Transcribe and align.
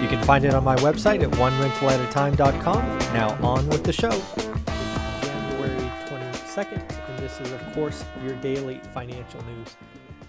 You 0.00 0.08
can 0.08 0.22
find 0.24 0.44
it 0.44 0.52
on 0.52 0.62
my 0.62 0.76
website 0.76 1.22
at 1.22 1.30
onerentalatatime.com. 1.30 2.98
Now 3.14 3.30
on 3.42 3.66
with 3.68 3.82
the 3.82 3.92
show. 3.92 4.10
January 5.22 5.90
22nd, 6.06 7.08
and 7.08 7.18
this 7.18 7.40
is, 7.40 7.50
of 7.50 7.72
course, 7.72 8.04
your 8.22 8.34
daily 8.36 8.78
financial 8.92 9.42
news. 9.44 9.74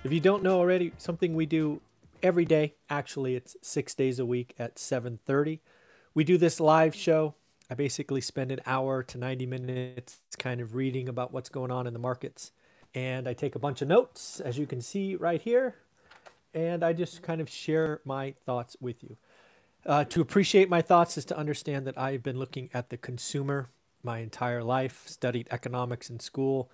If 0.05 0.13
you 0.13 0.22
don't 0.22 0.41
know 0.41 0.58
already, 0.58 0.94
something 0.98 1.35
we 1.35 1.45
do 1.45 1.81
every 2.23 2.45
day, 2.45 2.75
actually 2.89 3.35
it's 3.35 3.58
six 3.61 3.94
days 3.94 4.20
a 4.20 4.25
week 4.25 4.55
at 4.58 4.75
7.30. 4.75 5.59
We 6.13 6.23
do 6.23 6.38
this 6.38 6.61
live 6.61 6.95
show. 6.95 7.36
I 7.70 7.73
basically 7.73 8.22
spend 8.22 8.53
an 8.53 8.61
hour 8.66 9.03
to 9.03 9.17
90 9.17 9.45
minutes 9.45 10.22
kind 10.38 10.61
of 10.61 10.75
reading 10.75 11.09
about 11.09 11.34
what's 11.34 11.49
going 11.49 11.72
on 11.72 11.86
in 11.86 11.91
the 11.91 11.99
markets. 11.99 12.53
And 12.95 13.27
I 13.27 13.34
take 13.34 13.53
a 13.53 13.59
bunch 13.59 13.81
of 13.81 13.89
notes, 13.89 14.39
as 14.39 14.58
you 14.58 14.66
can 14.66 14.80
see 14.80 15.16
right 15.16 15.41
here, 15.41 15.75
and 16.53 16.84
I 16.84 16.94
just 16.94 17.22
kind 17.22 17.41
of 17.41 17.49
share 17.49 17.99
my 18.05 18.34
thoughts 18.45 18.77
with 18.80 19.03
you. 19.03 19.17
Uh, 19.88 20.04
to 20.04 20.20
appreciate 20.20 20.70
my 20.70 20.82
thoughts 20.82 21.18
is 21.18 21.23
to 21.23 21.38
understand 21.38 21.88
that 21.88 21.98
I've 21.98 22.22
been 22.22 22.38
looking 22.38 22.70
at 22.73 22.89
the 22.89 22.98
consumer 22.98 23.70
my 24.03 24.20
entire 24.20 24.64
life, 24.64 25.03
studied 25.06 25.48
economics 25.50 26.09
in 26.09 26.20
school. 26.20 26.70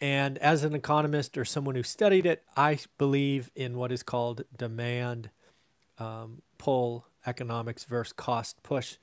And 0.00 0.38
as 0.38 0.64
an 0.64 0.74
economist 0.74 1.38
or 1.38 1.44
someone 1.44 1.76
who 1.76 1.82
studied 1.82 2.26
it, 2.26 2.42
I 2.56 2.78
believe 2.98 3.50
in 3.54 3.76
what 3.76 3.92
is 3.92 4.02
called 4.02 4.42
demand 4.56 5.30
um, 5.98 6.42
pull 6.56 7.06
economics 7.26 7.84
versus 7.84 8.12
cost 8.12 8.62
push. 8.62 8.96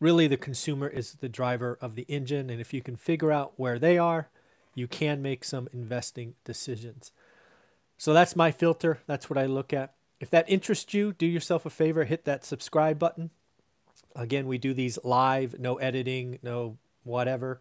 Really, 0.00 0.26
the 0.26 0.36
consumer 0.36 0.88
is 0.88 1.14
the 1.14 1.28
driver 1.28 1.78
of 1.80 1.94
the 1.94 2.06
engine. 2.08 2.50
And 2.50 2.60
if 2.60 2.74
you 2.74 2.82
can 2.82 2.96
figure 2.96 3.32
out 3.32 3.54
where 3.56 3.78
they 3.78 3.98
are, 3.98 4.28
you 4.74 4.86
can 4.86 5.22
make 5.22 5.44
some 5.44 5.68
investing 5.72 6.34
decisions. 6.44 7.12
So 7.98 8.12
that's 8.12 8.36
my 8.36 8.50
filter. 8.50 9.00
That's 9.06 9.30
what 9.30 9.38
I 9.38 9.46
look 9.46 9.72
at. 9.72 9.94
If 10.22 10.30
that 10.30 10.48
interests 10.48 10.94
you, 10.94 11.12
do 11.12 11.26
yourself 11.26 11.66
a 11.66 11.70
favor, 11.70 12.04
hit 12.04 12.24
that 12.26 12.44
subscribe 12.44 12.96
button. 12.96 13.30
Again, 14.14 14.46
we 14.46 14.56
do 14.56 14.72
these 14.72 14.96
live, 15.02 15.58
no 15.58 15.78
editing, 15.78 16.38
no 16.44 16.78
whatever, 17.02 17.60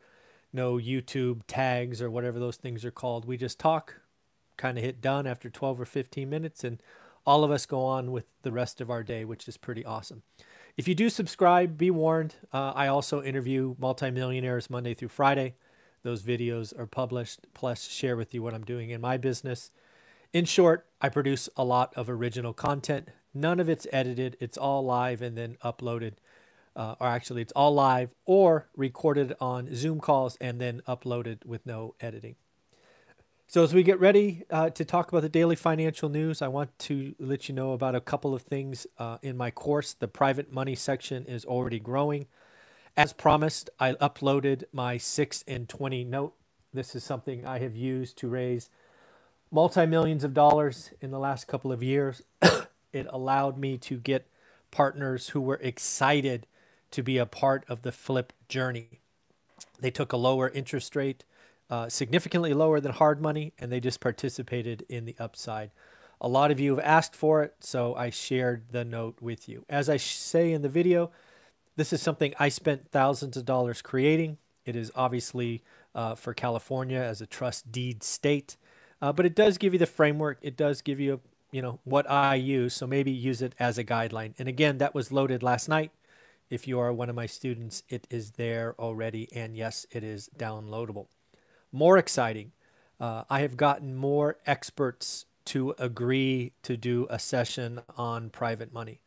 no 0.54 0.76
YouTube 0.76 1.42
tags 1.48 2.04
or 2.04 2.12
whatever 2.12 2.38
those 2.38 2.58
things 2.58 2.86
are 2.86 2.92
called. 2.92 3.26
We 3.26 3.36
just 3.36 3.60
talk, 3.60 4.02
kind 4.58 4.78
of 4.78 4.84
hit 4.84 5.02
done 5.02 5.26
after 5.26 5.50
12 5.50 5.82
or 5.82 5.86
15 5.86 6.30
minutes, 6.30 6.64
and 6.64 6.80
all 7.26 7.44
of 7.44 7.50
us 7.50 7.66
go 7.66 7.84
on 7.84 8.12
with 8.12 8.26
the 8.44 8.52
rest 8.52 8.80
of 8.80 8.92
our 8.92 9.02
day, 9.02 9.26
which 9.26 9.48
is 9.48 9.58
pretty 9.58 9.84
awesome. 9.84 10.22
If 10.78 10.88
you 10.88 10.94
do 10.94 11.10
subscribe, 11.10 11.80
be 11.80 11.90
warned. 11.90 12.36
Uh, 12.54 12.74
I 12.76 12.86
also 12.86 13.24
interview 13.24 13.74
multimillionaires 13.80 14.70
Monday 14.70 14.94
through 14.94 15.08
Friday. 15.08 15.56
Those 16.04 16.22
videos 16.22 16.78
are 16.78 16.86
published, 16.86 17.40
plus 17.56 17.88
share 17.88 18.16
with 18.16 18.36
you 18.36 18.44
what 18.44 18.54
I'm 18.54 18.64
doing 18.64 18.92
in 18.92 19.02
my 19.02 19.18
business. 19.18 19.72
In 20.32 20.46
short, 20.46 20.86
I 21.02 21.10
produce 21.10 21.50
a 21.58 21.64
lot 21.64 21.94
of 21.96 22.10
original 22.10 22.54
content. 22.54 23.10
None 23.34 23.60
of 23.60 23.68
it's 23.68 23.88
edited, 23.92 24.38
it's 24.40 24.58
all 24.58 24.86
live 24.86 25.22
and 25.22 25.36
then 25.38 25.58
uploaded. 25.64 26.14
Uh, 26.76 26.96
or 27.00 27.08
actually, 27.08 27.42
it's 27.42 27.52
all 27.54 27.74
live 27.74 28.14
or 28.26 28.70
recorded 28.78 29.36
on 29.42 29.74
Zoom 29.76 30.00
calls 30.00 30.38
and 30.40 30.62
then 30.62 30.82
uploaded 30.88 31.46
with 31.46 31.66
no 31.66 31.96
editing. 32.00 32.36
So, 33.48 33.64
as 33.64 33.74
we 33.74 33.84
get 33.84 34.00
ready 34.00 34.44
uh, 34.50 34.70
to 34.70 34.86
talk 34.86 35.10
about 35.10 35.24
the 35.24 35.30
daily 35.30 35.58
financial 35.58 36.08
news, 36.08 36.42
I 36.42 36.48
want 36.48 36.78
to 36.80 37.16
let 37.20 37.50
you 37.50 37.56
know 37.56 37.74
about 37.74 37.96
a 37.96 38.00
couple 38.00 38.34
of 38.34 38.44
things 38.44 38.88
uh, 38.98 39.18
in 39.22 39.36
my 39.36 39.52
course. 39.52 39.94
The 39.94 40.08
private 40.08 40.54
money 40.54 40.76
section 40.76 41.26
is 41.26 41.44
already 41.44 41.80
growing. 41.80 42.28
As 42.96 43.12
promised, 43.12 43.70
I 43.80 43.94
uploaded 43.94 44.64
my 44.72 44.98
6 44.98 45.44
and 45.48 45.68
20 45.68 46.06
note. 46.06 46.36
This 46.74 46.96
is 46.96 47.04
something 47.04 47.46
I 47.46 47.60
have 47.60 47.76
used 47.76 48.18
to 48.20 48.30
raise 48.30 48.70
multi 49.52 49.86
millions 49.86 50.24
of 50.24 50.34
dollars 50.34 50.92
in 51.02 51.12
the 51.12 51.20
last 51.20 51.48
couple 51.48 51.72
of 51.72 51.84
years. 51.84 52.22
it 52.94 53.08
allowed 53.10 53.58
me 53.58 53.78
to 53.78 53.98
get 53.98 54.28
partners 54.72 55.30
who 55.30 55.42
were 55.42 55.60
excited 55.62 56.48
to 56.92 57.04
be 57.04 57.18
a 57.18 57.26
part 57.26 57.66
of 57.68 57.82
the 57.82 57.92
flip 57.92 58.34
journey. 58.48 59.02
They 59.80 59.92
took 59.92 60.14
a 60.14 60.18
lower 60.18 60.50
interest 60.50 60.96
rate, 60.96 61.24
uh, 61.70 61.90
significantly 61.90 62.54
lower 62.54 62.80
than 62.80 62.94
hard 62.94 63.22
money, 63.22 63.54
and 63.60 63.72
they 63.72 63.80
just 63.80 64.00
participated 64.00 64.86
in 64.90 65.06
the 65.06 65.16
upside. 65.20 65.72
A 66.20 66.28
lot 66.28 66.52
of 66.52 66.60
you 66.60 66.76
have 66.76 66.86
asked 66.86 67.16
for 67.16 67.44
it, 67.44 67.56
so 67.60 67.96
I 67.96 68.10
shared 68.12 68.66
the 68.72 68.86
note 68.86 69.22
with 69.22 69.50
you. 69.50 69.66
As 69.68 69.90
I 69.90 69.98
say 69.98 70.52
in 70.54 70.62
the 70.62 70.70
video, 70.70 71.12
this 71.76 71.92
is 71.92 72.02
something 72.02 72.34
I 72.40 72.50
spent 72.50 72.92
thousands 72.92 73.38
of 73.38 73.46
dollars 73.46 73.82
creating. 73.82 74.38
It 74.66 74.76
is 74.76 74.92
obviously 74.96 75.64
uh, 75.96 76.16
for 76.16 76.34
California 76.34 77.00
as 77.00 77.22
a 77.22 77.26
trust 77.26 77.72
deed 77.72 78.04
state. 78.04 78.56
Uh, 79.02 79.12
but 79.12 79.26
it 79.26 79.36
does 79.36 79.58
give 79.58 79.74
you 79.74 79.80
the 79.80 79.86
framework. 79.86 80.38
It 80.42 80.56
does 80.56 80.82
give 80.82 81.00
you, 81.00 81.22
you 81.52 81.62
know, 81.62 81.80
what 81.84 82.10
I 82.10 82.36
use. 82.36 82.74
So 82.74 82.86
maybe 82.86 83.12
use 83.12 83.42
it 83.42 83.56
as 83.60 83.78
a 83.78 83.84
guideline. 83.84 84.34
And 84.38 84.48
again, 84.48 84.78
that 84.78 84.94
was 84.94 85.12
loaded 85.12 85.42
last 85.42 85.68
night. 85.68 85.92
If 86.50 86.68
you 86.68 86.80
are 86.80 86.94
one 86.94 87.10
of 87.10 87.16
my 87.16 87.26
students, 87.26 87.84
it 87.90 88.06
is 88.10 88.32
there 88.32 88.76
already. 88.78 89.30
And 89.34 89.56
yes, 89.56 89.86
it 89.92 90.04
is 90.04 90.30
downloadable. 90.38 91.08
More 91.72 91.98
exciting, 91.98 92.52
uh, 93.00 93.24
I 93.30 93.40
have 93.42 93.58
gotten 93.58 93.96
more 93.96 94.38
experts 94.46 95.26
to 95.46 95.74
agree 95.80 96.52
to 96.64 96.78
do 96.78 97.08
a 97.10 97.18
session 97.18 97.82
on 97.98 98.30
private 98.30 98.74
money. 98.74 99.00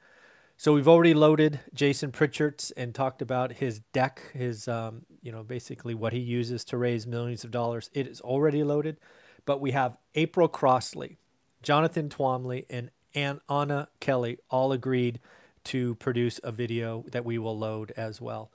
So 0.56 0.72
we've 0.72 0.88
already 0.88 1.14
loaded 1.14 1.60
Jason 1.74 2.10
Pritchards 2.10 2.72
and 2.76 2.94
talked 2.94 3.20
about 3.20 3.54
his 3.54 3.80
deck, 3.92 4.30
his 4.32 4.66
um, 4.66 5.02
you 5.22 5.30
know 5.32 5.42
basically 5.42 5.94
what 5.94 6.12
he 6.12 6.20
uses 6.20 6.64
to 6.66 6.76
raise 6.76 7.06
millions 7.06 7.44
of 7.44 7.50
dollars. 7.50 7.90
It 7.92 8.06
is 8.06 8.20
already 8.20 8.64
loaded. 8.64 8.98
But 9.46 9.60
we 9.60 9.72
have 9.72 9.96
April 10.14 10.48
Crossley, 10.48 11.18
Jonathan 11.62 12.08
Twombly, 12.08 12.66
and 12.70 12.90
Anna 13.14 13.88
Kelly 14.00 14.38
all 14.50 14.72
agreed 14.72 15.20
to 15.64 15.94
produce 15.96 16.40
a 16.42 16.52
video 16.52 17.04
that 17.10 17.24
we 17.24 17.38
will 17.38 17.58
load 17.58 17.92
as 17.96 18.20
well. 18.20 18.50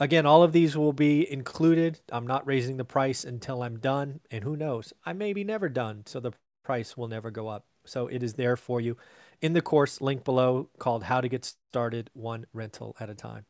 Again, 0.00 0.26
all 0.26 0.42
of 0.42 0.52
these 0.52 0.76
will 0.76 0.92
be 0.92 1.30
included. 1.30 2.00
I'm 2.10 2.26
not 2.26 2.46
raising 2.46 2.78
the 2.78 2.84
price 2.84 3.24
until 3.24 3.62
I'm 3.62 3.78
done. 3.78 4.20
And 4.30 4.42
who 4.42 4.56
knows, 4.56 4.92
I 5.06 5.12
may 5.12 5.32
be 5.32 5.44
never 5.44 5.68
done. 5.68 6.02
So 6.06 6.20
the 6.20 6.32
price 6.64 6.96
will 6.96 7.06
never 7.06 7.30
go 7.30 7.48
up. 7.48 7.64
So 7.84 8.08
it 8.08 8.22
is 8.22 8.34
there 8.34 8.56
for 8.56 8.80
you 8.80 8.96
in 9.40 9.52
the 9.52 9.60
course 9.60 10.00
link 10.00 10.24
below 10.24 10.68
called 10.78 11.04
How 11.04 11.20
to 11.20 11.28
Get 11.28 11.44
Started 11.44 12.10
One 12.14 12.46
Rental 12.52 12.96
at 12.98 13.10
a 13.10 13.14
Time. 13.14 13.44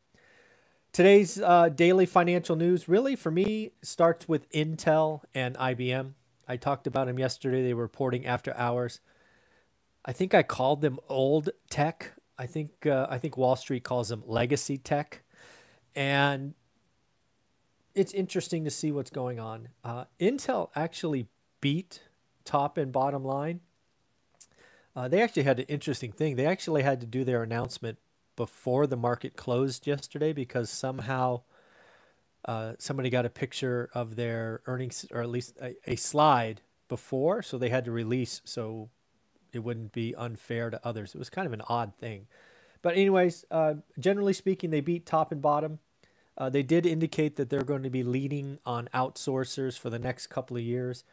Today's 0.91 1.41
uh, 1.41 1.69
daily 1.69 2.05
financial 2.05 2.55
news 2.55 2.87
really 2.87 3.15
for 3.15 3.31
me 3.31 3.71
starts 3.81 4.27
with 4.27 4.49
Intel 4.51 5.21
and 5.33 5.55
IBM. 5.55 6.13
I 6.47 6.57
talked 6.57 6.87
about 6.87 7.07
them 7.07 7.19
yesterday. 7.19 7.63
They 7.63 7.73
were 7.73 7.83
reporting 7.83 8.25
after 8.25 8.55
hours. 8.55 8.99
I 10.03 10.11
think 10.11 10.33
I 10.33 10.43
called 10.43 10.81
them 10.81 10.99
old 11.09 11.49
tech. 11.69 12.13
I 12.37 12.45
think 12.45 12.85
uh, 12.85 13.07
I 13.09 13.17
think 13.17 13.37
Wall 13.37 13.55
Street 13.55 13.83
calls 13.83 14.09
them 14.09 14.23
legacy 14.25 14.77
tech, 14.77 15.23
and 15.95 16.53
it's 17.95 18.13
interesting 18.13 18.65
to 18.65 18.69
see 18.69 18.91
what's 18.91 19.09
going 19.09 19.39
on. 19.39 19.69
Uh, 19.83 20.05
Intel 20.19 20.69
actually 20.75 21.27
beat 21.61 22.03
top 22.43 22.77
and 22.77 22.91
bottom 22.91 23.23
line. 23.23 23.61
Uh, 24.95 25.07
they 25.07 25.21
actually 25.21 25.43
had 25.43 25.59
an 25.59 25.65
interesting 25.67 26.11
thing. 26.11 26.35
They 26.35 26.45
actually 26.45 26.83
had 26.83 26.99
to 27.01 27.07
do 27.07 27.23
their 27.23 27.41
announcement 27.41 27.97
before 28.35 28.85
the 28.85 28.97
market 28.97 29.35
closed 29.35 29.87
yesterday 29.87 30.33
because 30.33 30.69
somehow 30.69 31.41
uh, 32.45 32.73
somebody 32.77 33.09
got 33.09 33.25
a 33.25 33.29
picture 33.29 33.89
of 33.93 34.15
their 34.15 34.61
earnings, 34.67 35.05
or 35.11 35.21
at 35.21 35.29
least 35.29 35.57
a, 35.61 35.75
a 35.87 35.95
slide 35.95 36.61
before, 36.87 37.41
so 37.41 37.57
they 37.57 37.69
had 37.69 37.85
to 37.85 37.91
release 37.91 38.41
so 38.45 38.89
it 39.51 39.59
wouldn't 39.59 39.93
be 39.93 40.13
unfair 40.15 40.69
to 40.69 40.85
others. 40.85 41.15
It 41.15 41.17
was 41.17 41.29
kind 41.29 41.47
of 41.47 41.53
an 41.53 41.63
odd 41.67 41.95
thing. 41.95 42.27
But, 42.81 42.95
anyways, 42.95 43.45
uh, 43.49 43.75
generally 43.97 44.33
speaking, 44.33 44.69
they 44.69 44.81
beat 44.81 45.05
top 45.05 45.31
and 45.31 45.41
bottom. 45.41 45.79
Uh, 46.37 46.49
they 46.49 46.61
did 46.61 46.85
indicate 46.85 47.37
that 47.37 47.49
they're 47.49 47.63
going 47.63 47.83
to 47.83 47.89
be 47.89 48.03
leading 48.03 48.59
on 48.65 48.89
outsourcers 48.93 49.79
for 49.79 49.89
the 49.89 49.97
next 49.97 50.27
couple 50.27 50.57
of 50.57 50.63
years. 50.63 51.03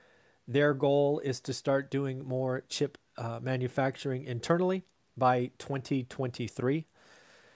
Their 0.47 0.75
goal 0.75 1.21
is 1.21 1.41
to 1.41 1.55
start 1.55 1.91
doing 1.91 2.27
more 2.27 2.65
chip 2.69 2.99
uh, 3.17 3.39
manufacturing 3.41 4.25
internally 4.25 4.83
by 5.17 5.51
2023. 5.59 6.87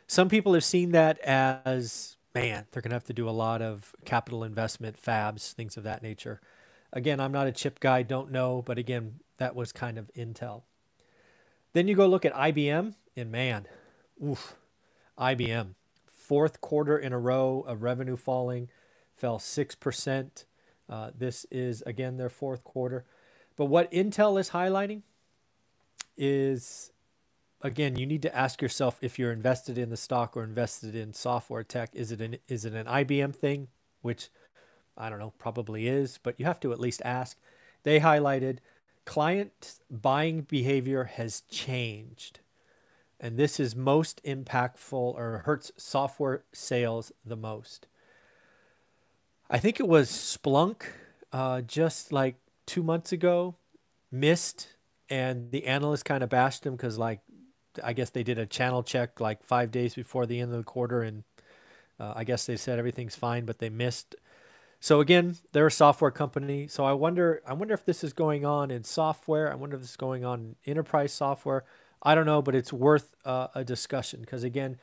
Some 0.07 0.29
people 0.29 0.55
have 0.55 0.65
seen 0.65 0.93
that 0.93 1.19
as 1.19 2.17
man, 2.37 2.67
they're 2.71 2.83
going 2.83 2.91
to 2.91 2.97
have 2.97 3.05
to 3.05 3.15
do 3.15 3.29
a 3.29 3.31
lot 3.31 3.63
of 3.63 3.95
capital 4.05 4.45
investment, 4.45 5.01
fabs, 5.01 5.53
things 5.53 5.79
of 5.79 5.85
that 5.85 6.03
nature. 6.03 6.41
Again, 6.93 7.19
I'm 7.19 7.33
not 7.33 7.47
a 7.47 7.53
chip 7.53 7.81
guy, 7.81 8.03
don't 8.03 8.31
know, 8.31 8.63
but 8.65 8.77
again, 8.77 9.21
that 9.39 9.57
was 9.57 9.73
kind 9.73 9.97
of 9.97 10.11
Intel. 10.15 10.63
Then 11.73 11.89
you 11.89 11.95
go 11.95 12.07
look 12.07 12.27
at 12.27 12.35
IBM, 12.35 12.93
and 13.17 13.33
man, 13.33 13.67
oof, 14.23 14.55
IBM, 15.19 15.77
fourth 16.07 16.61
quarter 16.61 16.99
in 16.99 17.15
a 17.15 17.19
row 17.19 17.65
of 17.67 17.83
revenue 17.83 18.17
falling, 18.17 18.69
fell 19.15 19.39
6%. 19.39 20.45
Uh, 20.91 21.11
this 21.17 21.47
is, 21.51 21.83
again, 21.87 22.19
their 22.19 22.29
fourth 22.29 22.63
quarter. 22.65 23.07
But 23.57 23.67
what 23.67 23.91
Intel 23.91 24.39
is 24.39 24.51
highlighting 24.51 25.03
is, 26.19 26.93
again, 27.63 27.97
you 27.97 28.07
need 28.07 28.23
to 28.23 28.37
ask 28.37 28.63
yourself 28.63 28.99
if 29.01 29.19
you're 29.19 29.33
invested 29.33 29.79
in 29.79 29.91
the 29.91 29.97
stock 29.97 30.37
or 30.37 30.45
invested 30.45 30.95
in 30.95 31.13
software 31.13 31.65
tech. 31.65 31.91
Is 31.95 32.13
it 32.13 32.21
an, 32.21 32.37
is 32.49 32.65
it 32.65 32.75
an 32.75 32.87
IBM 32.87 33.35
thing, 33.35 33.69
which 34.03 34.29
I 34.97 35.11
don't 35.11 35.19
know, 35.19 35.35
probably 35.39 35.89
is, 35.89 36.19
but 36.23 36.39
you 36.41 36.47
have 36.47 36.61
to 36.61 36.73
at 36.73 36.81
least 36.81 37.03
ask. 37.05 37.39
They 37.83 38.01
highlighted 38.01 38.59
client 39.05 39.79
buying 39.91 40.43
behavior 40.43 41.05
has 41.05 41.43
changed. 41.51 42.41
And 43.21 43.37
this 43.37 43.59
is 43.59 43.75
most 43.75 44.23
impactful 44.25 44.93
or 44.93 45.43
hurts 45.45 45.73
software 45.77 46.45
sales 46.53 47.13
the 47.25 47.37
most. 47.37 47.87
I 49.49 49.59
think 49.59 49.81
it 49.81 49.89
was 49.89 50.11
Splunk 50.11 50.83
uh, 51.33 51.63
just 51.63 52.13
like 52.13 52.37
two 52.67 52.83
months 52.83 53.13
ago 53.13 53.55
missed, 54.11 54.69
and 55.09 55.51
the 55.51 55.67
analysts 55.67 56.03
kind 56.03 56.23
of 56.23 56.29
bashed 56.29 56.67
him 56.67 56.75
because, 56.75 56.99
like, 56.99 57.21
I 57.83 57.93
guess 57.93 58.11
they 58.11 58.23
did 58.23 58.39
a 58.39 58.47
channel 58.47 58.83
check 58.83 59.21
like 59.21 59.43
five 59.43 59.71
days 59.71 59.95
before 59.95 60.27
the 60.27 60.41
end 60.41 60.53
of 60.53 60.59
the 60.59 60.65
quarter, 60.65 61.03
and 61.03 61.25
uh, 61.99 62.13
I 62.17 62.25
guess 62.25 62.47
they 62.47 62.57
said 62.57 62.79
everything's 62.79 63.17
fine, 63.17 63.45
but 63.45 63.59
they 63.59 63.69
missed. 63.71 64.15
So 64.81 65.01
again, 65.01 65.37
they're 65.53 65.67
a 65.67 65.71
software 65.71 66.11
company. 66.11 66.69
So 66.69 66.85
I 66.85 66.93
wonder, 66.93 67.43
I 67.47 67.55
wonder 67.55 67.75
if 67.75 67.85
this 67.85 68.05
is 68.05 68.13
going 68.13 68.45
on 68.45 68.71
in 68.71 68.85
software. 68.85 69.51
I 69.51 69.55
wonder 69.55 69.77
if 69.77 69.83
this 69.83 69.91
is 69.91 69.97
going 69.97 70.25
on 70.25 70.57
in 70.65 70.73
enterprise 70.73 71.13
software. 71.13 71.65
I 72.03 72.15
don't 72.15 72.27
know, 72.27 72.43
but 72.43 72.55
it's 72.55 72.73
worth 72.73 73.15
uh, 73.25 73.49
a 73.55 73.65
discussion 73.65 74.21
because 74.21 74.45
again, 74.45 74.79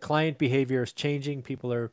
client 0.00 0.38
behavior 0.38 0.82
is 0.82 0.92
changing. 0.92 1.42
People 1.42 1.72
are 1.72 1.92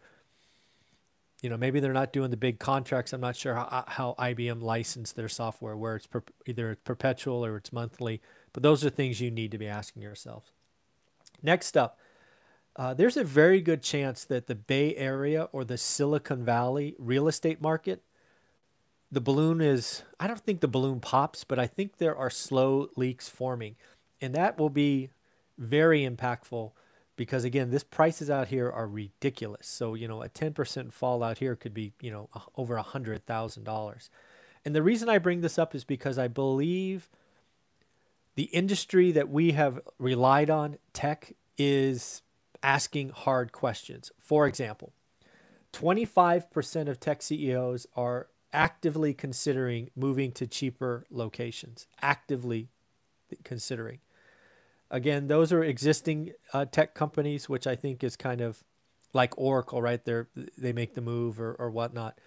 you 1.44 1.50
know, 1.50 1.58
maybe 1.58 1.82
they're 1.82 1.92
not 1.92 2.14
doing 2.14 2.32
the 2.32 2.38
big 2.38 2.58
contracts. 2.58 3.12
I'm 3.12 3.20
not 3.20 3.36
sure 3.36 3.54
how, 3.54 3.84
how 3.86 4.16
IBM 4.18 4.62
licensed 4.62 5.18
their 5.18 5.28
software, 5.28 5.76
where 5.76 5.98
it's 5.98 6.08
per, 6.08 6.24
either 6.46 6.78
perpetual 6.86 7.46
or 7.46 7.58
it's 7.58 7.74
monthly. 7.74 8.22
But 8.54 8.64
those 8.64 8.86
are 8.86 8.90
things 8.90 9.20
you 9.20 9.32
need 9.32 9.52
to 9.52 9.58
be 9.58 9.68
asking 9.68 10.04
yourself. 10.04 10.52
Next 11.42 11.76
up, 11.76 12.00
uh, 12.76 12.94
there's 12.94 13.18
a 13.18 13.24
very 13.24 13.62
good 13.62 13.84
chance 13.84 14.24
that 14.26 14.48
the 14.48 14.56
Bay 14.56 14.96
Area 14.96 15.50
or 15.52 15.64
the 15.64 15.78
Silicon 15.78 16.44
Valley 16.44 16.96
real 16.98 17.28
estate 17.28 17.62
market, 17.62 18.02
the 19.12 19.22
balloon 19.22 19.62
is, 19.62 20.04
I 20.20 20.28
don't 20.28 20.40
think 20.40 20.62
the 20.62 20.68
balloon 20.68 21.00
pops, 21.00 21.44
but 21.44 21.60
I 21.60 21.68
think 21.68 21.98
there 21.98 22.16
are 22.16 22.30
slow 22.30 22.90
leaks 22.96 23.30
forming. 23.30 23.76
And 24.22 24.34
that 24.34 24.58
will 24.58 24.70
be 24.70 25.10
very 25.58 26.02
impactful 26.02 26.72
because 27.16 27.44
again, 27.44 27.70
this 27.70 27.84
prices 27.84 28.30
out 28.30 28.48
here 28.48 28.72
are 28.72 28.88
ridiculous. 28.88 29.68
So, 29.68 29.94
you 29.94 30.08
know, 30.08 30.24
a 30.24 30.30
10% 30.30 30.92
fall 30.92 31.22
out 31.22 31.38
here 31.38 31.56
could 31.56 31.74
be, 31.74 31.94
you 32.02 32.10
know, 32.10 32.30
over 32.58 32.76
a 32.76 32.82
hundred 32.82 33.26
thousand 33.26 33.66
dollars. 33.66 34.10
And 34.66 34.74
the 34.74 34.82
reason 34.82 35.10
I 35.10 35.18
bring 35.20 35.42
this 35.42 35.60
up 35.60 35.76
is 35.76 35.84
because 35.84 36.18
I 36.18 36.28
believe 36.28 37.10
the 38.36 38.44
industry 38.46 39.12
that 39.12 39.30
we 39.30 39.52
have 39.52 39.80
relied 40.00 40.50
on, 40.50 40.78
tech, 40.92 41.34
is 41.58 42.22
asking 42.62 43.10
hard 43.10 43.52
questions. 43.52 44.12
For 44.18 44.48
example, 44.48 44.94
25% 45.74 46.88
of 46.88 47.00
tech 47.00 47.22
CEOs 47.22 47.88
are 47.96 48.28
actively 48.52 49.14
considering 49.14 49.90
moving 49.96 50.32
to 50.32 50.48
cheaper 50.48 51.06
locations, 51.10 51.88
actively 52.02 52.70
considering. 53.44 54.00
Again, 54.92 55.28
those 55.28 55.52
are 55.52 55.64
existing 55.64 56.34
uh, 56.54 56.66
tech 56.66 56.94
companies, 56.94 57.50
which 57.50 57.66
I 57.66 57.76
think 57.76 58.04
is 58.04 58.16
kind 58.16 58.42
of 58.42 58.64
like 59.12 59.38
Oracle, 59.38 59.82
right? 59.82 60.04
They're, 60.04 60.28
they 60.58 60.72
make 60.74 60.94
the 60.94 61.02
move 61.02 61.40
or, 61.40 61.54
or 61.54 61.72
whatnot. 61.72 62.20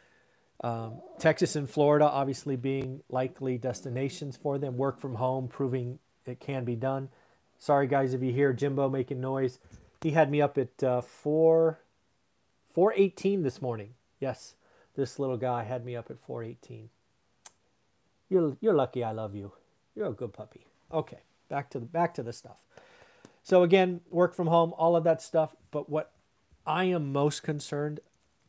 Um, 0.62 1.00
Texas 1.18 1.54
and 1.54 1.68
Florida, 1.68 2.06
obviously 2.06 2.56
being 2.56 3.02
likely 3.08 3.58
destinations 3.58 4.36
for 4.36 4.58
them. 4.58 4.76
Work 4.76 5.00
from 5.00 5.16
home, 5.16 5.48
proving 5.48 5.98
it 6.24 6.40
can 6.40 6.64
be 6.64 6.76
done. 6.76 7.08
Sorry, 7.58 7.86
guys, 7.86 8.14
if 8.14 8.22
you 8.22 8.32
hear 8.32 8.52
Jimbo 8.52 8.88
making 8.88 9.20
noise. 9.20 9.58
He 10.02 10.10
had 10.12 10.30
me 10.30 10.40
up 10.40 10.58
at 10.58 10.82
uh, 10.82 11.00
four, 11.00 11.80
four 12.72 12.92
eighteen 12.96 13.42
this 13.42 13.62
morning. 13.62 13.94
Yes, 14.20 14.54
this 14.94 15.18
little 15.18 15.36
guy 15.36 15.64
had 15.64 15.84
me 15.84 15.96
up 15.96 16.10
at 16.10 16.20
four 16.20 16.42
eighteen. 16.42 16.90
You're 18.28 18.56
you're 18.60 18.74
lucky. 18.74 19.02
I 19.02 19.12
love 19.12 19.34
you. 19.34 19.52
You're 19.94 20.08
a 20.08 20.12
good 20.12 20.32
puppy. 20.32 20.66
Okay 20.92 21.20
back 21.48 21.70
to 21.70 21.78
the 21.78 21.86
back 21.86 22.14
to 22.14 22.22
the 22.22 22.32
stuff. 22.32 22.58
So 23.42 23.62
again, 23.62 24.00
work 24.10 24.34
from 24.34 24.48
home, 24.48 24.72
all 24.76 24.96
of 24.96 25.04
that 25.04 25.22
stuff. 25.22 25.54
But 25.70 25.88
what 25.88 26.12
I 26.66 26.84
am 26.84 27.12
most 27.12 27.42
concerned 27.42 28.00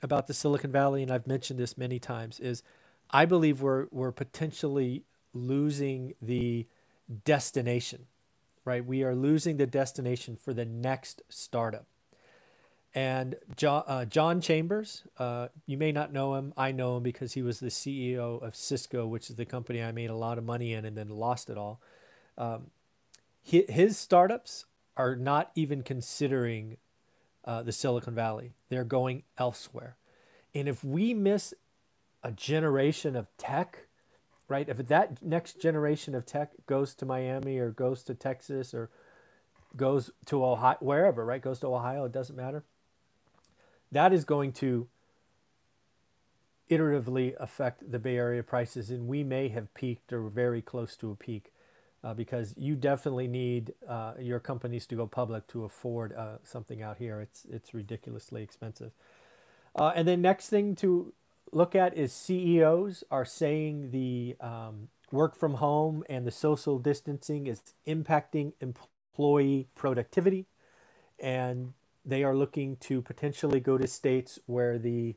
about 0.02 0.28
the 0.28 0.34
Silicon 0.34 0.72
Valley, 0.72 1.02
and 1.04 1.12
I've 1.12 1.28
mentioned 1.28 1.60
this 1.60 1.78
many 1.78 2.00
times, 2.00 2.40
is 2.40 2.64
I 3.12 3.26
believe 3.26 3.62
we're 3.62 3.88
we're 3.92 4.12
potentially 4.12 5.04
losing 5.34 6.14
the 6.22 6.68
destination, 7.26 8.06
right? 8.66 8.86
We 8.86 9.04
are 9.04 9.16
losing 9.16 9.58
the 9.58 9.68
destination 9.68 10.36
for 10.36 10.54
the 10.54 10.66
next 10.66 11.22
startup. 11.30 11.86
And 12.94 13.36
John, 13.56 13.84
uh, 13.86 14.06
John 14.06 14.42
Chambers, 14.42 15.04
uh, 15.20 15.50
you 15.66 15.78
may 15.78 15.92
not 15.92 16.12
know 16.12 16.36
him. 16.36 16.54
I 16.58 16.72
know 16.72 16.98
him 16.98 17.04
because 17.04 17.34
he 17.34 17.44
was 17.44 17.60
the 17.60 17.68
CEO 17.68 18.42
of 18.42 18.56
Cisco, 18.56 19.06
which 19.06 19.30
is 19.30 19.36
the 19.36 19.46
company 19.46 19.84
I 19.84 19.92
made 19.92 20.10
a 20.10 20.16
lot 20.16 20.38
of 20.38 20.44
money 20.44 20.74
in 20.74 20.84
and 20.84 20.98
then 20.98 21.10
lost 21.10 21.50
it 21.50 21.58
all. 21.58 21.80
Um, 22.38 22.72
his 23.44 23.98
startups 23.98 24.66
are 24.98 25.16
not 25.16 25.52
even 25.56 25.84
considering 25.84 26.78
uh, 27.48 27.64
the 27.64 27.72
Silicon 27.72 28.14
Valley. 28.14 28.52
They're 28.70 28.84
going 28.84 29.24
elsewhere. 29.38 29.96
And 30.54 30.68
if 30.68 30.84
we 30.84 31.14
miss 31.14 31.54
a 32.22 32.32
generation 32.32 33.16
of 33.16 33.30
tech, 33.38 33.88
right? 34.50 34.68
If 34.68 34.78
that 34.88 35.24
next 35.24 35.62
generation 35.62 36.14
of 36.14 36.26
tech 36.26 36.52
goes 36.66 36.94
to 36.96 37.06
Miami 37.06 37.58
or 37.58 37.72
goes 37.72 38.04
to 38.04 38.14
Texas 38.14 38.74
or 38.74 38.90
goes 39.76 40.12
to 40.26 40.44
Ohio, 40.44 40.78
wherever, 40.82 41.24
right? 41.24 41.42
Goes 41.42 41.60
to 41.62 41.68
Ohio, 41.68 42.06
it 42.06 42.12
doesn't 42.12 42.36
matter. 42.36 42.64
That 43.92 44.12
is 44.12 44.26
going 44.26 44.52
to 44.54 44.88
iteratively 46.70 47.34
affect 47.40 47.90
the 47.90 48.00
Bay 48.00 48.18
Area 48.18 48.44
prices, 48.44 48.90
and 48.90 49.08
we 49.08 49.24
may 49.24 49.48
have 49.48 49.74
peaked 49.74 50.12
or 50.12 50.24
very 50.24 50.62
close 50.62 50.98
to 50.98 51.12
a 51.12 51.16
peak 51.16 51.52
uh, 52.04 52.14
because 52.14 52.54
you 52.58 52.76
definitely 52.76 53.28
need 53.28 53.74
uh, 53.88 54.14
your 54.20 54.40
companies 54.40 54.86
to 54.88 54.96
go 54.96 55.08
public 55.08 55.48
to 55.48 55.64
afford 55.64 56.14
uh, 56.14 56.38
something 56.44 56.82
out 56.82 56.98
here. 56.98 57.22
It's 57.22 57.46
it's 57.50 57.74
ridiculously 57.74 58.44
expensive. 58.44 58.92
Uh, 59.76 59.92
and 59.96 60.08
then 60.08 60.22
next 60.22 60.50
thing 60.50 60.76
to 60.76 61.14
look 61.52 61.76
at 61.76 61.98
is 61.98 62.12
CEOs 62.14 63.04
are 63.12 63.26
saying 63.26 63.92
the 63.92 64.36
um, 64.42 64.90
work 65.12 65.36
from 65.36 65.56
home 65.56 66.04
and 66.10 66.26
the 66.26 66.32
social 66.32 66.80
distancing 66.80 67.48
is 67.48 67.62
impacting 67.86 68.54
employee 68.60 69.68
productivity, 69.76 70.46
and 71.20 71.74
they 72.06 72.24
are 72.24 72.36
looking 72.36 72.78
to 72.78 73.02
potentially 73.02 73.60
go 73.60 73.78
to 73.78 73.88
states 73.88 74.40
where 74.46 74.78
the 74.78 75.16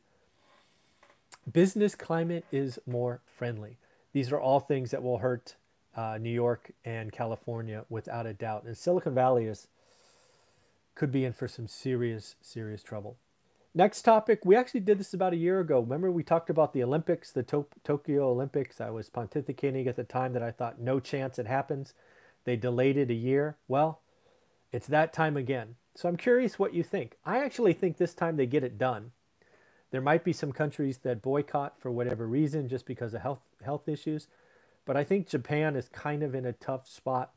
business 1.51 1.95
climate 1.95 2.45
is 2.53 2.79
more 2.87 3.21
friendly. 3.27 3.77
These 4.13 4.33
are 4.33 4.41
all 4.41 4.61
things 4.61 4.91
that 4.91 5.03
will 5.03 5.19
hurt 5.19 5.55
uh, 5.97 6.19
New 6.21 6.31
York 6.31 6.73
and 6.85 7.13
California 7.13 7.85
without 7.89 8.27
a 8.27 8.33
doubt. 8.35 8.65
And 8.65 8.77
Silicon 8.77 9.15
Valley 9.15 9.47
is 9.47 9.69
could 10.95 11.13
be 11.13 11.25
in 11.25 11.33
for 11.33 11.49
some 11.49 11.67
serious, 11.67 12.37
serious 12.43 12.83
trouble. 12.83 13.17
Next 13.75 14.03
topic, 14.03 14.41
we 14.45 14.57
actually 14.57 14.81
did 14.81 14.99
this 14.99 15.15
about 15.15 15.33
a 15.33 15.37
year 15.37 15.61
ago. 15.61 15.81
Remember, 15.81 16.11
we 16.11 16.25
talked 16.25 16.51
about 16.51 16.73
the 16.73 16.83
Olympics, 16.83 17.31
the 17.31 17.45
to- 17.45 17.67
Tokyo 17.85 18.29
Olympics. 18.31 18.81
I 18.81 18.91
was 18.91 19.09
pontificating 19.09 19.87
at 19.87 19.97
the 19.97 20.05
time 20.05 20.33
that 20.33 20.43
I 20.43 20.51
thought 20.51 20.81
no 20.81 21.01
chance 21.01 21.39
it 21.39 21.47
happens. 21.47 21.95
They 22.45 22.57
delayed 22.57 22.97
it 22.97 23.11
a 23.11 23.15
year. 23.15 23.57
Well, 23.69 24.01
it's 24.73 24.89
that 24.89 25.13
time 25.13 25.37
again. 25.37 25.77
So 25.95 26.09
I'm 26.09 26.17
curious 26.17 26.59
what 26.59 26.75
you 26.75 26.83
think. 26.83 27.17
I 27.25 27.39
actually 27.39 27.73
think 27.73 27.97
this 27.97 28.15
time 28.15 28.37
they 28.37 28.47
get 28.47 28.65
it 28.65 28.79
done. 28.79 29.13
There 29.91 30.01
might 30.01 30.25
be 30.25 30.33
some 30.33 30.53
countries 30.53 30.99
that 30.99 31.23
boycott 31.23 31.79
for 31.81 31.91
whatever 31.91 32.27
reason, 32.27 32.69
just 32.69 32.87
because 32.87 33.15
of 33.15 33.23
health 33.23 33.47
health 33.65 33.89
issues. 33.89 34.29
But 34.85 34.97
I 34.97 35.05
think 35.05 35.29
Japan 35.29 35.77
is 35.77 35.89
kind 35.89 36.23
of 36.23 36.35
in 36.35 36.45
a 36.45 36.53
tough 36.53 36.89
spot. 36.89 37.33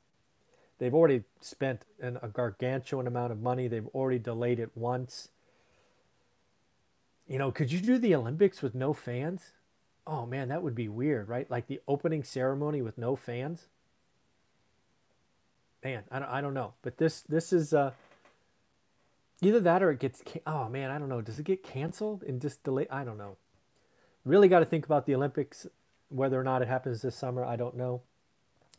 They've 0.79 0.93
already 0.93 1.23
spent 1.39 1.85
an, 2.01 2.17
a 2.21 2.27
gargantuan 2.27 3.07
amount 3.07 3.31
of 3.31 3.41
money. 3.41 3.67
They've 3.67 3.87
already 3.93 4.19
delayed 4.19 4.59
it 4.59 4.71
once. 4.75 5.29
You 7.27 7.37
know, 7.37 7.51
could 7.51 7.71
you 7.71 7.79
do 7.79 7.97
the 7.97 8.15
Olympics 8.15 8.61
with 8.61 8.75
no 8.75 8.93
fans? 8.93 9.51
Oh 10.05 10.25
man, 10.25 10.49
that 10.49 10.61
would 10.61 10.75
be 10.75 10.89
weird, 10.89 11.29
right? 11.29 11.49
Like 11.49 11.67
the 11.67 11.79
opening 11.87 12.23
ceremony 12.23 12.81
with 12.81 12.97
no 12.97 13.15
fans. 13.15 13.67
Man, 15.83 16.03
I 16.11 16.19
don't, 16.19 16.29
I 16.29 16.41
don't 16.41 16.53
know, 16.53 16.73
but 16.81 16.97
this 16.97 17.21
this 17.21 17.53
is 17.53 17.73
uh, 17.73 17.91
either 19.41 19.59
that 19.61 19.81
or 19.81 19.91
it 19.91 19.99
gets. 19.99 20.21
Oh 20.45 20.67
man, 20.67 20.91
I 20.91 20.97
don't 20.97 21.09
know. 21.09 21.21
Does 21.21 21.39
it 21.39 21.45
get 21.45 21.63
canceled 21.63 22.23
and 22.23 22.41
just 22.41 22.63
delay? 22.63 22.87
I 22.89 23.03
don't 23.03 23.17
know. 23.17 23.37
Really 24.25 24.47
got 24.47 24.59
to 24.59 24.65
think 24.65 24.85
about 24.85 25.05
the 25.05 25.15
Olympics 25.15 25.67
whether 26.13 26.39
or 26.39 26.43
not 26.43 26.61
it 26.61 26.67
happens 26.67 27.01
this 27.01 27.15
summer, 27.15 27.43
I 27.43 27.55
don't 27.55 27.75
know. 27.75 28.01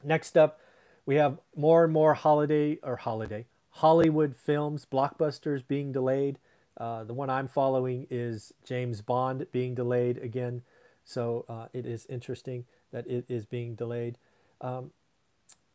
Next 0.02 0.36
up, 0.36 0.60
we 1.06 1.16
have 1.16 1.38
more 1.56 1.84
and 1.84 1.92
more 1.92 2.14
holiday 2.14 2.78
or 2.82 2.96
holiday 2.96 3.46
Hollywood 3.78 4.36
films, 4.36 4.86
blockbusters 4.90 5.66
being 5.66 5.90
delayed. 5.90 6.38
Uh, 6.76 7.02
the 7.02 7.12
one 7.12 7.28
I'm 7.28 7.48
following 7.48 8.06
is 8.08 8.52
James 8.64 9.00
Bond 9.00 9.46
being 9.50 9.74
delayed 9.74 10.18
again. 10.18 10.62
So 11.04 11.44
uh, 11.48 11.66
it 11.72 11.84
is 11.84 12.06
interesting 12.06 12.66
that 12.92 13.06
it 13.08 13.24
is 13.28 13.46
being 13.46 13.74
delayed. 13.74 14.16
Um, 14.60 14.92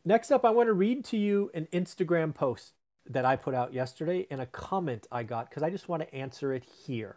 next 0.02 0.30
up, 0.30 0.46
I 0.46 0.50
want 0.50 0.68
to 0.68 0.72
read 0.72 1.04
to 1.06 1.18
you 1.18 1.50
an 1.52 1.68
Instagram 1.74 2.34
post 2.34 2.72
that 3.06 3.26
I 3.26 3.36
put 3.36 3.54
out 3.54 3.74
yesterday 3.74 4.26
and 4.30 4.40
a 4.40 4.46
comment 4.46 5.06
I 5.12 5.22
got 5.22 5.50
because 5.50 5.62
I 5.62 5.68
just 5.68 5.88
want 5.88 6.02
to 6.02 6.14
answer 6.14 6.54
it 6.54 6.64
here. 6.86 7.16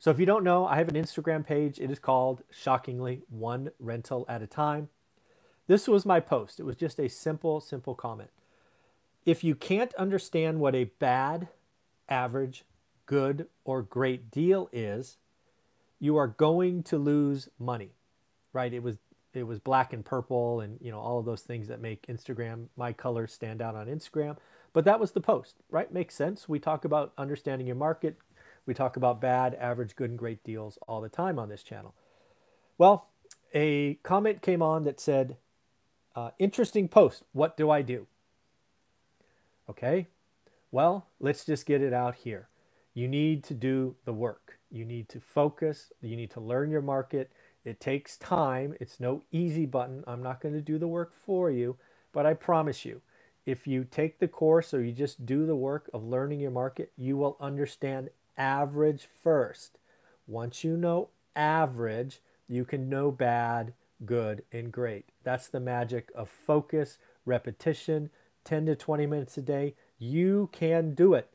So 0.00 0.10
if 0.10 0.18
you 0.18 0.24
don't 0.24 0.44
know, 0.44 0.66
I 0.66 0.76
have 0.76 0.88
an 0.88 0.94
Instagram 0.94 1.46
page. 1.46 1.78
It 1.78 1.90
is 1.90 1.98
called, 1.98 2.42
shockingly, 2.50 3.20
One 3.28 3.70
Rental 3.78 4.24
at 4.30 4.40
a 4.40 4.46
Time. 4.46 4.88
This 5.66 5.86
was 5.86 6.06
my 6.06 6.20
post. 6.20 6.58
It 6.58 6.62
was 6.64 6.74
just 6.74 6.98
a 6.98 7.08
simple, 7.08 7.60
simple 7.60 7.94
comment. 7.94 8.30
If 9.26 9.44
you 9.44 9.54
can't 9.54 9.92
understand 9.94 10.58
what 10.58 10.74
a 10.74 10.84
bad, 10.84 11.48
average, 12.08 12.64
good, 13.04 13.46
or 13.62 13.82
great 13.82 14.30
deal 14.30 14.70
is, 14.72 15.18
you 15.98 16.16
are 16.16 16.28
going 16.28 16.82
to 16.84 16.96
lose 16.96 17.50
money. 17.58 17.90
Right? 18.54 18.72
It 18.72 18.82
was 18.82 18.96
it 19.32 19.44
was 19.44 19.60
black 19.60 19.92
and 19.92 20.04
purple 20.04 20.60
and 20.60 20.78
you 20.80 20.90
know 20.90 20.98
all 20.98 21.20
of 21.20 21.24
those 21.24 21.42
things 21.42 21.68
that 21.68 21.80
make 21.80 22.06
Instagram 22.08 22.66
my 22.76 22.92
colors 22.92 23.32
stand 23.32 23.60
out 23.62 23.76
on 23.76 23.86
Instagram. 23.86 24.38
But 24.72 24.84
that 24.86 24.98
was 24.98 25.12
the 25.12 25.20
post, 25.20 25.56
right? 25.70 25.92
Makes 25.92 26.14
sense. 26.14 26.48
We 26.48 26.58
talk 26.58 26.84
about 26.84 27.12
understanding 27.18 27.66
your 27.66 27.76
market. 27.76 28.16
We 28.70 28.74
talk 28.74 28.96
about 28.96 29.20
bad, 29.20 29.56
average, 29.56 29.96
good, 29.96 30.10
and 30.10 30.18
great 30.18 30.44
deals 30.44 30.78
all 30.86 31.00
the 31.00 31.08
time 31.08 31.40
on 31.40 31.48
this 31.48 31.64
channel. 31.64 31.92
Well, 32.78 33.08
a 33.52 33.94
comment 34.04 34.42
came 34.42 34.62
on 34.62 34.84
that 34.84 35.00
said, 35.00 35.38
uh, 36.14 36.30
interesting 36.38 36.86
post. 36.86 37.24
What 37.32 37.56
do 37.56 37.68
I 37.68 37.82
do? 37.82 38.06
Okay, 39.68 40.06
well, 40.70 41.08
let's 41.18 41.44
just 41.44 41.66
get 41.66 41.82
it 41.82 41.92
out 41.92 42.14
here. 42.14 42.46
You 42.94 43.08
need 43.08 43.42
to 43.42 43.54
do 43.54 43.96
the 44.04 44.12
work. 44.12 44.60
You 44.70 44.84
need 44.84 45.08
to 45.08 45.18
focus. 45.18 45.90
You 46.00 46.14
need 46.14 46.30
to 46.30 46.40
learn 46.40 46.70
your 46.70 46.80
market. 46.80 47.32
It 47.64 47.80
takes 47.80 48.16
time. 48.18 48.76
It's 48.78 49.00
no 49.00 49.24
easy 49.32 49.66
button. 49.66 50.04
I'm 50.06 50.22
not 50.22 50.40
going 50.40 50.54
to 50.54 50.60
do 50.60 50.78
the 50.78 50.86
work 50.86 51.12
for 51.12 51.50
you, 51.50 51.76
but 52.12 52.24
I 52.24 52.34
promise 52.34 52.84
you, 52.84 53.02
if 53.50 53.66
you 53.66 53.82
take 53.82 54.20
the 54.20 54.28
course 54.28 54.72
or 54.72 54.84
you 54.84 54.92
just 54.92 55.26
do 55.26 55.44
the 55.44 55.56
work 55.56 55.90
of 55.92 56.04
learning 56.04 56.38
your 56.38 56.52
market, 56.52 56.92
you 56.96 57.16
will 57.16 57.36
understand 57.40 58.10
average 58.38 59.08
first. 59.22 59.78
Once 60.28 60.62
you 60.62 60.76
know 60.76 61.08
average, 61.34 62.20
you 62.46 62.64
can 62.64 62.88
know 62.88 63.10
bad, 63.10 63.74
good, 64.06 64.44
and 64.52 64.70
great. 64.70 65.06
That's 65.24 65.48
the 65.48 65.58
magic 65.58 66.12
of 66.14 66.28
focus, 66.28 66.98
repetition, 67.26 68.10
10 68.44 68.66
to 68.66 68.76
20 68.76 69.06
minutes 69.06 69.36
a 69.36 69.42
day. 69.42 69.74
You 69.98 70.48
can 70.52 70.94
do 70.94 71.14
it. 71.14 71.28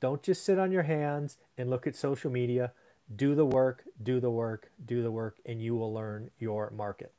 Don't 0.00 0.22
just 0.22 0.44
sit 0.44 0.58
on 0.58 0.72
your 0.72 0.82
hands 0.82 1.36
and 1.56 1.70
look 1.70 1.86
at 1.86 1.94
social 1.94 2.30
media. 2.30 2.72
Do 3.14 3.36
the 3.36 3.46
work, 3.46 3.84
do 4.02 4.18
the 4.18 4.30
work, 4.30 4.72
do 4.84 5.00
the 5.00 5.12
work, 5.12 5.36
and 5.46 5.62
you 5.62 5.76
will 5.76 5.94
learn 5.94 6.32
your 6.40 6.72
market. 6.76 7.12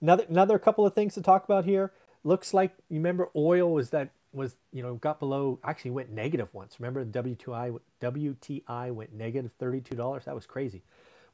Another, 0.00 0.24
another 0.30 0.58
couple 0.58 0.86
of 0.86 0.94
things 0.94 1.12
to 1.14 1.20
talk 1.20 1.44
about 1.44 1.66
here. 1.66 1.92
Looks 2.24 2.54
like 2.54 2.74
you 2.88 2.96
remember 2.98 3.30
oil 3.34 3.72
was 3.72 3.90
that 3.90 4.10
was 4.32 4.56
you 4.72 4.82
know 4.82 4.94
got 4.94 5.18
below 5.18 5.58
actually 5.64 5.90
went 5.92 6.10
negative 6.10 6.52
once. 6.54 6.76
Remember 6.78 7.04
the 7.04 7.22
WTI 7.22 7.78
WTI 8.00 8.92
went 8.92 9.12
negative 9.12 9.52
thirty 9.58 9.80
two 9.80 9.96
dollars. 9.96 10.24
That 10.24 10.34
was 10.34 10.46
crazy. 10.46 10.82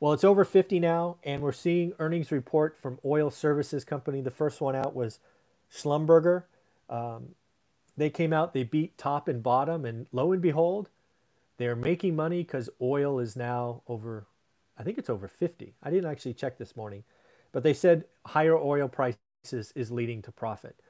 Well, 0.01 0.13
it's 0.13 0.23
over 0.23 0.45
50 0.45 0.79
now, 0.79 1.17
and 1.25 1.43
we're 1.43 1.51
seeing 1.51 1.93
earnings 1.99 2.31
report 2.31 2.77
from 2.77 3.01
oil 3.05 3.31
services 3.31 3.85
company. 3.85 4.21
The 4.21 4.31
first 4.31 4.61
one 4.61 4.77
out 4.77 4.95
was 4.95 5.19
Schlumberger. 5.75 6.45
Um, 6.89 7.35
they 7.97 8.09
came 8.09 8.33
out, 8.33 8.55
they 8.55 8.63
beat 8.63 8.97
top 8.97 9.27
and 9.27 9.43
bottom, 9.43 9.85
and 9.85 10.07
lo 10.13 10.31
and 10.31 10.41
behold, 10.41 10.89
they're 11.57 11.75
making 11.75 12.15
money 12.15 12.45
because 12.45 12.71
oil 12.81 13.19
is 13.19 13.35
now 13.35 13.83
over, 13.89 14.27
I 14.79 14.85
think 14.85 14.99
it's 14.99 15.11
over 15.11 15.27
50. 15.27 15.75
I 15.83 15.91
didn't 15.91 16.09
actually 16.09 16.35
check 16.35 16.59
this 16.59 16.77
morning, 16.77 17.03
but 17.51 17.65
they 17.65 17.75
said 17.75 18.05
higher 18.25 18.57
oil 18.57 18.87
prices 18.87 19.19
is 19.53 19.91
leading 19.91 20.23
to 20.23 20.33
profit. 20.33 20.81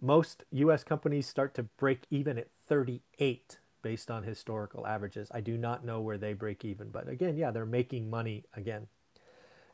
Most 0.00 0.44
U.S. 0.50 0.82
companies 0.84 1.26
start 1.26 1.54
to 1.54 1.64
break 1.64 2.04
even 2.10 2.38
at 2.38 2.48
38 2.66 3.58
based 3.82 4.10
on 4.10 4.22
historical 4.22 4.86
averages. 4.86 5.30
I 5.32 5.40
do 5.40 5.56
not 5.56 5.84
know 5.84 6.00
where 6.00 6.18
they 6.18 6.32
break 6.32 6.64
even, 6.64 6.88
but 6.90 7.08
again, 7.08 7.36
yeah, 7.36 7.50
they're 7.50 7.66
making 7.66 8.10
money 8.10 8.44
again. 8.54 8.88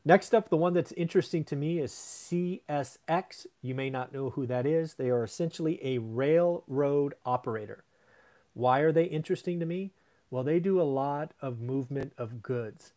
Next 0.05 0.33
up, 0.33 0.47
the 0.49 0.55
one 0.57 0.73
that's 0.73 0.93
interesting 0.93 1.43
to 1.45 1.55
me 1.57 1.79
is 1.79 1.91
CSX. 1.91 3.47
You 3.61 3.75
may 3.75 3.89
not 3.89 4.13
know 4.13 4.29
who 4.29 4.45
that 4.47 4.65
is. 4.65 4.93
They 4.93 5.09
are 5.09 5.23
essentially 5.23 5.79
a 5.83 5.97
railroad 5.97 7.15
operator. 7.25 7.83
Why 8.53 8.79
are 8.79 8.93
they 8.93 9.03
interesting 9.03 9.59
to 9.59 9.65
me? 9.65 9.91
Well, 10.29 10.43
they 10.43 10.59
do 10.59 10.79
a 10.79 10.83
lot 10.83 11.33
of 11.41 11.59
movement 11.59 12.13
of 12.17 12.41
goods, 12.41 12.93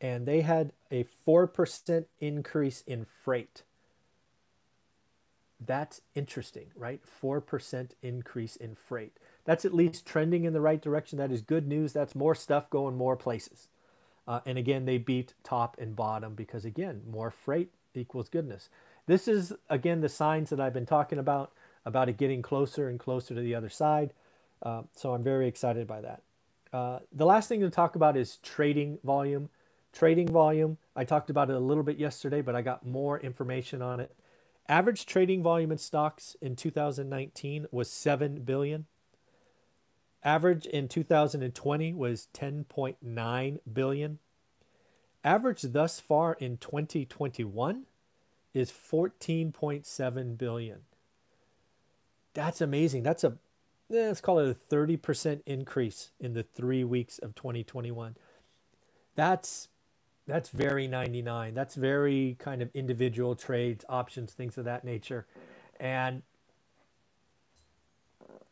and 0.00 0.26
they 0.26 0.40
had 0.40 0.72
a 0.90 1.04
4% 1.26 2.06
increase 2.18 2.82
in 2.86 3.04
freight. 3.04 3.62
That's 5.66 6.00
interesting, 6.14 6.66
right? 6.76 7.00
4% 7.22 7.90
increase 8.02 8.56
in 8.56 8.74
freight 8.74 9.18
that's 9.44 9.64
at 9.64 9.74
least 9.74 10.06
trending 10.06 10.44
in 10.44 10.52
the 10.52 10.60
right 10.60 10.80
direction. 10.80 11.18
That 11.18 11.30
is 11.30 11.42
good 11.42 11.68
news. 11.68 11.92
That's 11.92 12.14
more 12.14 12.34
stuff 12.34 12.70
going 12.70 12.96
more 12.96 13.16
places. 13.16 13.68
Uh, 14.26 14.40
and 14.46 14.56
again, 14.56 14.86
they 14.86 14.98
beat 14.98 15.34
top 15.42 15.76
and 15.78 15.94
bottom 15.94 16.34
because, 16.34 16.64
again, 16.64 17.02
more 17.08 17.30
freight 17.30 17.70
equals 17.94 18.30
goodness. 18.30 18.70
This 19.06 19.28
is, 19.28 19.52
again, 19.68 20.00
the 20.00 20.08
signs 20.08 20.48
that 20.48 20.60
I've 20.60 20.72
been 20.72 20.86
talking 20.86 21.18
about, 21.18 21.52
about 21.84 22.08
it 22.08 22.16
getting 22.16 22.40
closer 22.40 22.88
and 22.88 22.98
closer 22.98 23.34
to 23.34 23.40
the 23.40 23.54
other 23.54 23.68
side. 23.68 24.14
Uh, 24.62 24.82
so 24.96 25.12
I'm 25.12 25.22
very 25.22 25.46
excited 25.46 25.86
by 25.86 26.00
that. 26.00 26.22
Uh, 26.72 27.00
the 27.12 27.26
last 27.26 27.48
thing 27.48 27.60
to 27.60 27.68
talk 27.68 27.96
about 27.96 28.16
is 28.16 28.38
trading 28.38 28.98
volume. 29.04 29.50
Trading 29.92 30.26
volume, 30.26 30.78
I 30.96 31.04
talked 31.04 31.30
about 31.30 31.50
it 31.50 31.54
a 31.54 31.60
little 31.60 31.84
bit 31.84 31.98
yesterday, 31.98 32.40
but 32.40 32.56
I 32.56 32.62
got 32.62 32.84
more 32.84 33.20
information 33.20 33.80
on 33.80 34.00
it. 34.00 34.10
Average 34.68 35.06
trading 35.06 35.42
volume 35.42 35.72
in 35.72 35.78
stocks 35.78 36.36
in 36.40 36.56
2019 36.56 37.66
was 37.70 37.90
7 37.90 38.42
billion. 38.42 38.86
Average 40.22 40.64
in 40.66 40.88
2020 40.88 41.92
was 41.92 42.28
10.9 42.32 43.58
billion. 43.70 44.18
Average 45.22 45.62
thus 45.62 46.00
far 46.00 46.34
in 46.34 46.56
2021 46.56 47.84
is 48.54 48.70
14.7 48.70 50.38
billion. 50.38 50.80
That's 52.32 52.60
amazing. 52.60 53.02
That's 53.02 53.24
a 53.24 53.36
eh, 53.90 54.06
let's 54.06 54.22
call 54.22 54.38
it 54.38 54.48
a 54.48 54.74
30% 54.74 55.42
increase 55.44 56.10
in 56.18 56.32
the 56.32 56.42
3 56.42 56.84
weeks 56.84 57.18
of 57.18 57.34
2021. 57.34 58.16
That's 59.14 59.68
that's 60.26 60.48
very 60.48 60.86
99. 60.86 61.54
That's 61.54 61.74
very 61.74 62.36
kind 62.38 62.62
of 62.62 62.70
individual 62.74 63.34
trades, 63.34 63.84
options, 63.88 64.32
things 64.32 64.56
of 64.56 64.64
that 64.64 64.84
nature. 64.84 65.26
And 65.78 66.22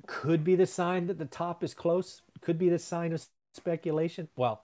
could 0.07 0.45
be 0.45 0.55
the 0.55 0.67
sign 0.67 1.07
that 1.07 1.19
the 1.19 1.25
top 1.25 1.65
is 1.65 1.75
close, 1.75 2.23
could 2.41 2.59
be 2.59 2.69
the 2.69 2.79
sign 2.79 3.13
of 3.13 3.25
speculation. 3.53 4.29
Well, 4.37 4.63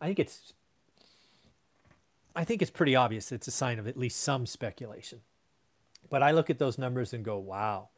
I 0.00 0.06
think 0.06 0.18
it's 0.18 0.52
I 2.36 2.44
think 2.44 2.62
it's 2.62 2.70
pretty 2.70 2.96
obvious 2.96 3.30
it's 3.32 3.48
a 3.48 3.52
sign 3.52 3.78
of 3.78 3.86
at 3.86 3.96
least 3.96 4.20
some 4.20 4.46
speculation. 4.46 5.20
But 6.10 6.22
I 6.22 6.32
look 6.32 6.50
at 6.50 6.58
those 6.58 6.78
numbers 6.78 7.12
and 7.12 7.24
go, 7.24 7.38
wow, 7.38 7.88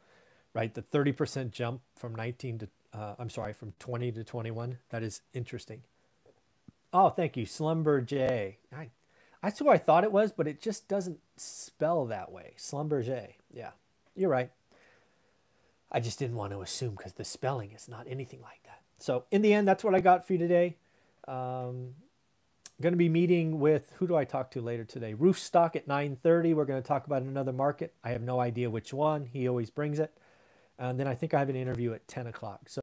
right? 0.53 0.73
The 0.73 0.81
30% 0.81 1.51
jump 1.51 1.81
from 1.95 2.15
19 2.15 2.59
to, 2.59 2.67
uh, 2.93 3.15
I'm 3.19 3.29
sorry, 3.29 3.53
from 3.53 3.73
20 3.79 4.11
to 4.13 4.23
21. 4.23 4.77
That 4.89 5.03
is 5.03 5.21
interesting. 5.33 5.81
Oh, 6.93 7.09
thank 7.09 7.37
you. 7.37 7.45
Slumber 7.45 8.01
J. 8.01 8.57
I, 8.75 8.89
that's 9.43 9.59
who 9.59 9.69
I 9.69 9.77
thought 9.77 10.03
it 10.03 10.11
was, 10.11 10.31
but 10.31 10.47
it 10.47 10.61
just 10.61 10.87
doesn't 10.87 11.19
spell 11.35 12.05
that 12.05 12.31
way. 12.31 12.53
Slumber 12.57 13.03
J. 13.03 13.37
Yeah, 13.51 13.71
you're 14.15 14.29
right. 14.29 14.51
I 15.91 15.99
just 15.99 16.19
didn't 16.19 16.35
want 16.35 16.51
to 16.53 16.61
assume 16.61 16.95
because 16.95 17.13
the 17.13 17.25
spelling 17.25 17.71
is 17.71 17.87
not 17.87 18.07
anything 18.09 18.41
like 18.41 18.61
that. 18.65 18.81
So 18.99 19.25
in 19.31 19.41
the 19.41 19.53
end, 19.53 19.67
that's 19.67 19.83
what 19.83 19.95
I 19.95 19.99
got 19.99 20.25
for 20.25 20.33
you 20.33 20.39
today. 20.39 20.75
Um, 21.27 21.93
going 22.81 22.93
to 22.93 22.97
be 22.97 23.09
meeting 23.09 23.59
with 23.59 23.93
who 23.97 24.07
do 24.07 24.15
I 24.15 24.23
talk 24.23 24.51
to 24.51 24.61
later 24.61 24.83
today? 24.83 25.13
Roofstock 25.13 25.75
at 25.75 25.87
9:30. 25.87 26.53
We're 26.53 26.65
going 26.65 26.81
to 26.81 26.87
talk 26.87 27.07
about 27.07 27.21
another 27.21 27.53
market. 27.53 27.93
I 28.03 28.09
have 28.09 28.21
no 28.21 28.39
idea 28.39 28.69
which 28.69 28.93
one. 28.93 29.25
He 29.25 29.47
always 29.47 29.69
brings 29.69 29.99
it. 29.99 30.13
And 30.77 30.99
then 30.99 31.07
I 31.07 31.15
think 31.15 31.33
I 31.33 31.39
have 31.39 31.49
an 31.49 31.55
interview 31.55 31.93
at 31.93 32.07
10 32.07 32.27
o'clock. 32.27 32.69
So 32.69 32.81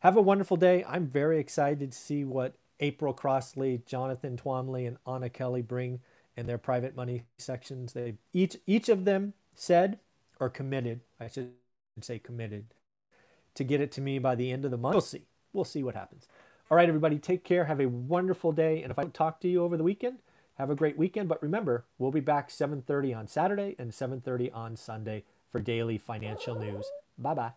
have 0.00 0.16
a 0.16 0.22
wonderful 0.22 0.56
day. 0.56 0.84
I'm 0.88 1.06
very 1.06 1.38
excited 1.38 1.92
to 1.92 1.98
see 1.98 2.24
what 2.24 2.54
April 2.80 3.12
Crossley, 3.12 3.82
Jonathan 3.86 4.36
Twombly, 4.36 4.86
and 4.86 4.98
Anna 5.06 5.28
Kelly 5.28 5.62
bring 5.62 6.00
in 6.36 6.46
their 6.46 6.58
private 6.58 6.94
money 6.94 7.24
sections. 7.38 7.92
They 7.92 8.14
each 8.32 8.56
each 8.66 8.88
of 8.88 9.04
them 9.04 9.32
said 9.54 9.98
or 10.38 10.50
committed, 10.50 11.00
I 11.18 11.28
should 11.28 11.52
say 12.00 12.18
committed 12.18 12.66
to 13.54 13.64
get 13.64 13.80
it 13.80 13.90
to 13.92 14.00
me 14.00 14.18
by 14.18 14.34
the 14.34 14.52
end 14.52 14.64
of 14.64 14.70
the 14.70 14.76
month. 14.76 14.94
We'll 14.94 15.00
see. 15.00 15.22
We'll 15.52 15.64
see 15.64 15.82
what 15.82 15.94
happens. 15.94 16.26
All 16.70 16.76
right, 16.76 16.88
everybody, 16.88 17.18
take 17.18 17.44
care. 17.44 17.64
Have 17.64 17.80
a 17.80 17.88
wonderful 17.88 18.52
day. 18.52 18.82
And 18.82 18.90
if 18.90 18.98
I 18.98 19.02
don't 19.02 19.14
talk 19.14 19.40
to 19.40 19.48
you 19.48 19.62
over 19.62 19.76
the 19.76 19.84
weekend, 19.84 20.18
have 20.54 20.68
a 20.68 20.74
great 20.74 20.98
weekend. 20.98 21.28
But 21.28 21.42
remember, 21.42 21.86
we'll 21.98 22.10
be 22.10 22.20
back 22.20 22.50
7:30 22.50 23.16
on 23.16 23.26
Saturday 23.26 23.74
and 23.78 23.92
7:30 23.92 24.50
on 24.52 24.76
Sunday 24.76 25.24
for 25.48 25.60
daily 25.60 25.96
financial 25.96 26.56
news. 26.56 26.86
Bye 27.18 27.34
bye. 27.34 27.52